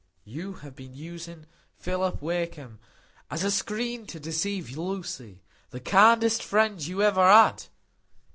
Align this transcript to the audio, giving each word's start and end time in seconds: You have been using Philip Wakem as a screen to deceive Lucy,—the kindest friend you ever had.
You 0.25 0.53
have 0.53 0.75
been 0.75 0.95
using 0.95 1.45
Philip 1.77 2.23
Wakem 2.23 2.79
as 3.29 3.43
a 3.43 3.51
screen 3.51 4.07
to 4.07 4.19
deceive 4.19 4.75
Lucy,—the 4.75 5.79
kindest 5.79 6.41
friend 6.41 6.83
you 6.83 7.03
ever 7.03 7.23
had. 7.23 7.65